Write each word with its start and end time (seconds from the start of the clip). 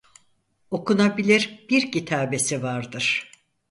Okunabilir 0.71 1.65
bir 1.69 1.91
kitabesi 1.91 2.63
vardır. 2.63 3.31